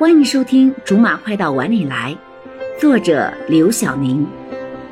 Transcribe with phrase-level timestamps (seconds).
[0.00, 2.16] 欢迎收听《竹马快到碗里来》，
[2.80, 4.26] 作者刘晓宁，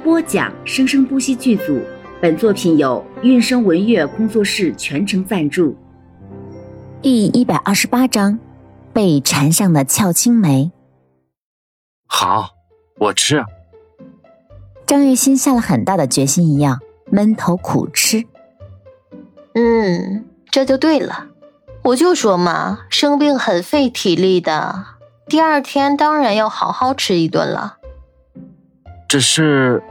[0.04, 1.80] 播讲生生不息剧组。
[2.20, 5.74] 本作品由韵声文乐工作室全程赞助。
[7.00, 8.38] 第一百二十八章：
[8.92, 10.70] 被缠上的俏青梅。
[12.06, 12.50] 好，
[12.98, 13.42] 我吃。
[14.84, 16.80] 张月心下了很大的决心一样，
[17.10, 18.22] 闷头苦吃。
[19.54, 21.28] 嗯，这就对了。
[21.80, 24.97] 我就说嘛，生病很费体力的。
[25.28, 27.76] 第二天当然要好好吃一顿了。
[29.06, 29.82] 只是，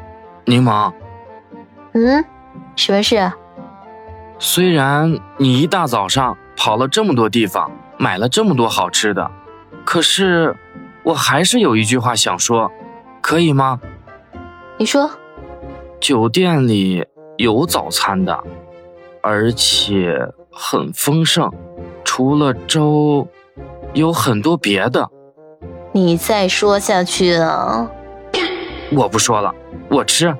[0.45, 0.91] 柠檬。
[1.93, 2.25] 嗯，
[2.75, 3.31] 什么事？
[4.39, 9.29] 虽然你一大早上跑了这么多地方，买了这么多好吃的，
[9.85, 10.55] 可是
[11.03, 12.71] 我还是有一句话想说，
[13.21, 13.79] 可以吗？
[14.77, 15.09] 你说。
[15.99, 17.05] 酒店里
[17.37, 18.43] 有早餐的，
[19.21, 20.19] 而且
[20.51, 21.51] 很丰盛，
[22.03, 23.27] 除了粥，
[23.93, 25.09] 有很多别的。
[25.97, 27.89] 你再说下去啊！
[28.91, 29.51] 我不说了，
[29.89, 30.31] 我吃。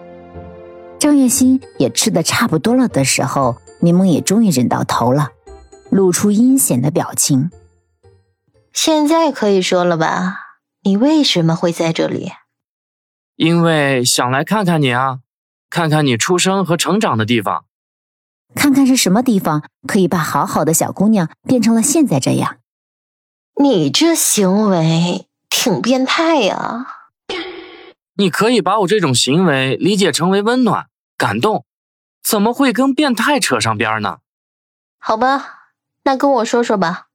[0.99, 5.31] 张月心也吃的差不多了的时候，柠檬也终于忍到头了，
[5.89, 7.49] 露出阴险的表情。
[8.71, 10.59] 现在可以说了吧？
[10.83, 12.33] 你为什么会在这里？
[13.35, 15.21] 因为想来看看你啊，
[15.71, 17.65] 看看你出生和成长的地方，
[18.53, 22.57] 看看是什么地方可以把好好的小姑娘变成了现在这样。
[23.59, 25.26] 你这行为。
[25.49, 26.85] 挺变态呀！
[28.15, 31.65] 你可以把我这种行为理解成为温暖、感动，
[32.23, 34.17] 怎么会跟变态扯上边呢？
[34.97, 35.69] 好吧，
[36.03, 37.07] 那跟我说说吧，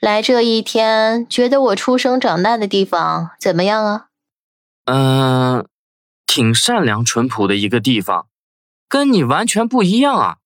[0.00, 4.06] 来这一天，觉得我出生长大的地方怎么样啊？
[4.86, 5.66] 嗯，
[6.26, 8.26] 挺善良淳朴的一个地方，
[8.88, 10.38] 跟你完全不一样啊！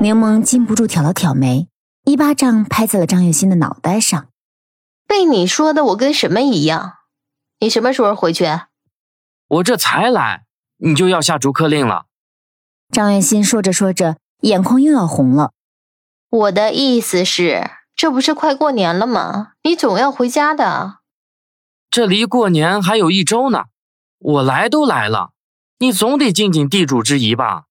[0.00, 1.68] 柠檬禁不住挑了挑眉，
[2.04, 4.28] 一巴掌拍在了张月心的脑袋上。
[5.06, 6.94] 被你说的我跟什么一样？
[7.60, 8.46] 你什么时候回去？
[9.48, 10.44] 我这才来，
[10.78, 12.06] 你就要下逐客令了。
[12.90, 15.52] 张月心说着说着，眼眶又要红了。
[16.28, 19.52] 我的意思是，这不是快过年了吗？
[19.62, 20.98] 你总要回家的。
[21.90, 23.64] 这离过年还有一周呢，
[24.18, 25.30] 我来都来了，
[25.78, 27.64] 你总得尽尽地主之谊吧？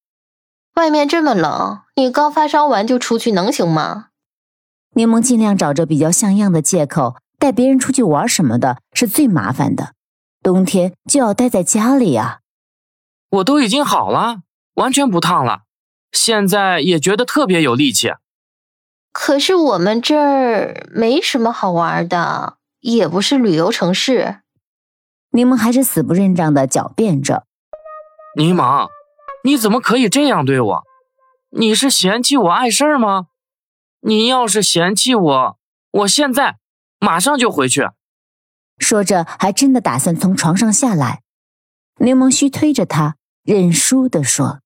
[0.75, 4.07] 外面这么冷，你刚发烧完就出去，能行吗？
[4.95, 7.17] 柠檬尽量找着比较像样的借口。
[7.45, 9.93] 带别人出去玩什么的，是最麻烦的。
[10.41, 12.39] 冬天就要待在家里呀。
[13.29, 14.37] 我都已经好了，
[14.73, 15.59] 完全不烫了，
[16.11, 18.13] 现在也觉得特别有力气。
[19.11, 24.39] 可是我们这儿没什么好玩的，也不是旅游城市。
[25.29, 27.45] 柠檬还是死不认账的狡辩着。
[28.35, 28.89] 柠檬，
[29.43, 30.83] 你怎么可以这样对我？
[31.51, 33.27] 你是嫌弃我碍事儿吗？
[33.99, 35.57] 你要是嫌弃我，
[35.91, 36.57] 我现在。
[37.05, 37.87] 马上就回去。
[38.79, 41.21] 说着，还真的打算从床上下来。
[41.99, 44.61] 柠檬须推着他，认输的说：“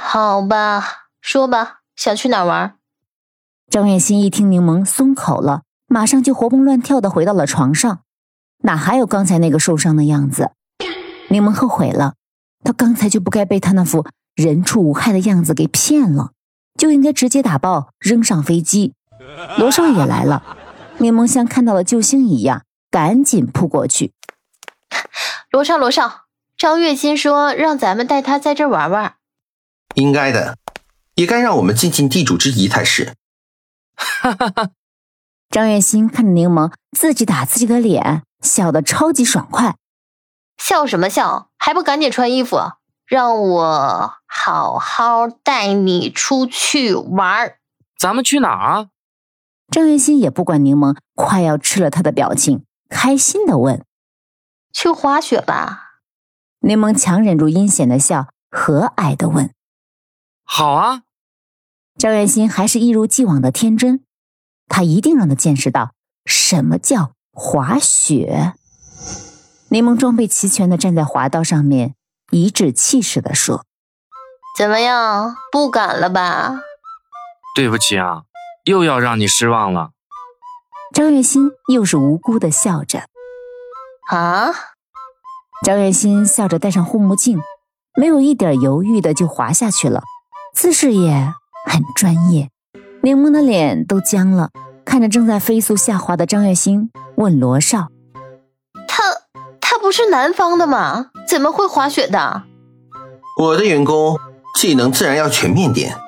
[0.00, 2.76] 好吧，说吧，想去哪玩？”
[3.68, 8.02] 张远新一听柠檬松口了，马上就活蹦乱跳的回到了床上，
[8.58, 10.52] 哪还有刚才那个受伤的样子？
[11.30, 12.14] 柠檬后悔了，
[12.62, 16.30] 他刚才就不该被他那副人畜无害的样子给骗了，
[16.78, 18.94] 就应该直接打包扔上飞机。
[19.58, 20.56] 罗少也来了。
[21.00, 24.12] 柠檬像看到了救星一样，赶紧扑过去。
[25.50, 26.24] 罗少，罗少，
[26.56, 29.14] 张月心说让咱们带他在这玩玩。
[29.94, 30.58] 应该的，
[31.14, 33.14] 也该让我们尽尽地主之谊才是。
[33.94, 34.70] 哈哈哈！
[35.50, 39.76] 张月心看着柠檬自己打自己的脸，笑得超级爽快。
[40.58, 41.50] 笑什么笑？
[41.56, 42.58] 还不赶紧穿衣服，
[43.06, 47.54] 让我好好带你出去玩。
[47.96, 48.86] 咱们去哪儿啊？
[49.70, 53.84] 张元心也不管柠檬快要吃了他的表情，开心的问
[54.72, 56.00] ：“去滑雪吧？”
[56.60, 59.52] 柠檬强忍住阴险的笑，和蔼的问
[60.42, 61.02] ：“好啊。”
[61.98, 64.04] 张元心还是一如既往的天真，
[64.68, 65.92] 他一定让他见识到
[66.24, 68.54] 什么叫滑雪。
[69.68, 71.94] 柠檬装备齐全的站在滑道上面，
[72.30, 73.66] 颐指气使的说
[74.56, 76.62] ：“怎么样，不敢了吧？”
[77.54, 78.22] 对不起啊。
[78.68, 79.92] 又要让你失望了，
[80.92, 83.04] 张月心又是无辜的笑着。
[84.10, 84.52] 啊！
[85.64, 87.40] 张月心笑着戴上护目镜，
[87.96, 90.02] 没有一点犹豫的就滑下去了，
[90.54, 91.32] 姿势也
[91.64, 92.50] 很专业。
[93.02, 94.50] 柠檬的脸都僵了，
[94.84, 97.88] 看着正在飞速下滑的张月心，问罗少
[98.86, 99.02] ：“他
[99.62, 101.06] 他不是南方的吗？
[101.26, 102.42] 怎么会滑雪的？”
[103.40, 104.18] 我的员工
[104.54, 105.98] 技能自然要全面点。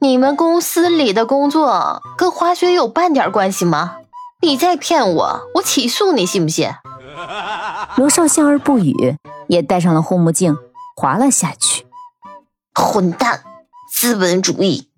[0.00, 3.96] 你们公司里的工作跟滑雪有半点关系吗？
[4.40, 6.70] 你再骗我，我起诉你，信不信？
[7.96, 9.16] 罗少笑而不语，
[9.48, 10.56] 也戴上了护目镜，
[10.94, 11.84] 滑了下去。
[12.72, 13.42] 混蛋，
[13.92, 14.88] 资本主义！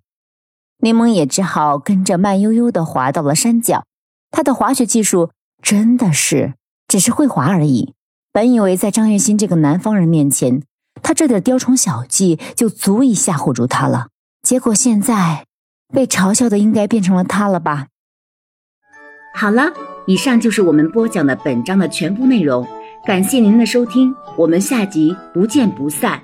[0.80, 3.84] 柠檬也只好跟着慢悠悠的滑到了山脚。
[4.30, 5.30] 他的滑雪技术
[5.62, 6.52] 真的是
[6.86, 7.94] 只是会滑而已。
[8.32, 10.62] 本以为在张月心这个南方人面前，
[11.02, 14.08] 他这点雕虫小技就足以吓唬住他了。
[14.50, 15.46] 结果现在
[15.94, 17.86] 被嘲笑的应该变成了他了吧？
[19.32, 19.72] 好了，
[20.08, 22.66] 以上就是我们播讲的本章的全部内容。
[23.06, 26.20] 感谢您的收听，我们下集不见不散。